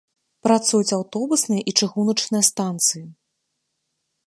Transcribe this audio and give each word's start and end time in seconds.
Працуюць 0.45 0.95
аўтобусная 0.97 1.59
і 1.71 1.75
чыгуначная 1.79 2.43
станцыі. 2.51 3.05